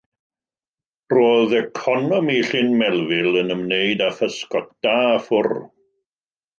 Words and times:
Roedd 1.13 1.53
economi 1.59 2.39
Llyn 2.49 2.75
Melville 2.81 3.45
yn 3.45 3.55
ymwneud 3.59 4.05
â 4.09 4.11
physgota 4.19 4.99
a 5.15 5.17
ffwr. 5.31 5.57